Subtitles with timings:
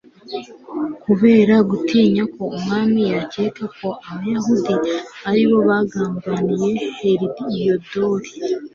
[1.03, 4.73] kubera gutinya ko umwami yakeka ko abayahudi
[5.29, 8.31] ari bo bagambaniye heliyodori